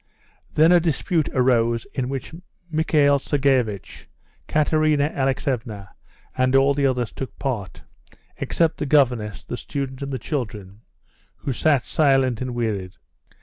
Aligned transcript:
Then 0.55 0.71
a 0.71 0.79
dispute 0.79 1.29
arose 1.31 1.85
in 1.93 2.09
which 2.09 2.33
Michael 2.71 3.19
Sergeivitch, 3.19 4.07
Katerina 4.47 5.11
Alexeevna 5.13 5.89
and 6.35 6.55
all 6.55 6.73
the 6.73 6.87
others 6.87 7.11
took 7.11 7.37
part, 7.37 7.83
except 8.37 8.77
the 8.77 8.87
governess, 8.87 9.43
the 9.43 9.57
student 9.57 10.01
and 10.01 10.11
the 10.11 10.17
children, 10.17 10.81
who 11.35 11.53
sat 11.53 11.85
silent 11.85 12.41
and 12.41 12.55
wearied. 12.55 12.93